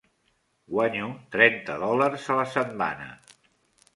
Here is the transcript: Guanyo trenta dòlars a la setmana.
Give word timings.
Guanyo 0.75 1.09
trenta 1.35 1.77
dòlars 1.85 2.25
a 2.33 2.37
la 2.39 2.45
setmana. 2.57 3.09